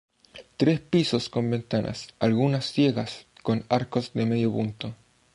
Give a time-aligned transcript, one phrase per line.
[0.57, 4.95] Tres pisos con ventanas, algunas ciegas con arcos de medio punto.